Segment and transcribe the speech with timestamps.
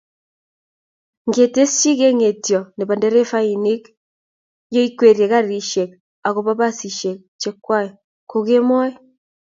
[1.27, 3.83] ngetesyi kengetyo nebo nderefainik
[4.73, 5.89] yoikwerie karishek
[6.27, 7.89] ago basishek chekwai
[8.29, 8.91] ko kemoi